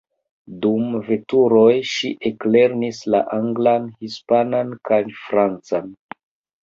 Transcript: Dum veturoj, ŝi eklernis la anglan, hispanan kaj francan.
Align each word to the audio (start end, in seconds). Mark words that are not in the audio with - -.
Dum 0.61 0.95
veturoj, 1.09 1.75
ŝi 1.91 2.09
eklernis 2.31 3.03
la 3.17 3.21
anglan, 3.37 3.87
hispanan 4.07 4.73
kaj 4.91 5.01
francan. 5.23 5.97